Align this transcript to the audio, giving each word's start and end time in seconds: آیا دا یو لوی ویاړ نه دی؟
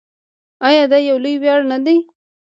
آیا 0.67 0.83
دا 0.91 0.97
یو 1.09 1.17
لوی 1.23 1.35
ویاړ 1.41 1.61
نه 1.71 1.77
دی؟ 1.85 1.97